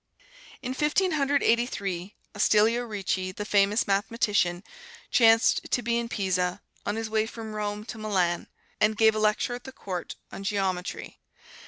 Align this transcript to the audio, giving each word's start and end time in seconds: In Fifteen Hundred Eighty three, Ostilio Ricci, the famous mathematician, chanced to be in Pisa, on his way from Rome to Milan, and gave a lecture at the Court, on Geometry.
In 0.63 0.73
Fifteen 0.73 1.11
Hundred 1.11 1.43
Eighty 1.43 1.67
three, 1.67 2.15
Ostilio 2.33 2.85
Ricci, 2.89 3.31
the 3.31 3.45
famous 3.45 3.85
mathematician, 3.85 4.63
chanced 5.11 5.69
to 5.69 5.83
be 5.83 5.99
in 5.99 6.09
Pisa, 6.09 6.59
on 6.87 6.95
his 6.95 7.07
way 7.07 7.27
from 7.27 7.53
Rome 7.53 7.85
to 7.85 7.99
Milan, 7.99 8.47
and 8.79 8.97
gave 8.97 9.13
a 9.13 9.19
lecture 9.19 9.53
at 9.53 9.63
the 9.63 9.71
Court, 9.71 10.15
on 10.31 10.43
Geometry. 10.43 11.19